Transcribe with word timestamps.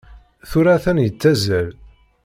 Tura 0.49 0.71
atan 0.75 0.97
yettazzal. 1.03 1.69